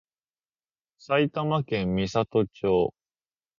[0.97, 2.93] 埼玉県美里町